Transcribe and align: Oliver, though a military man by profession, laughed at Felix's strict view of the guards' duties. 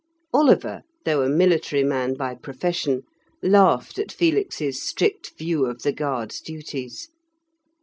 Oliver, 0.33 0.81
though 1.05 1.21
a 1.21 1.29
military 1.29 1.83
man 1.83 2.15
by 2.15 2.33
profession, 2.33 3.03
laughed 3.43 3.99
at 3.99 4.11
Felix's 4.11 4.81
strict 4.81 5.37
view 5.37 5.67
of 5.67 5.83
the 5.83 5.93
guards' 5.93 6.41
duties. 6.41 7.09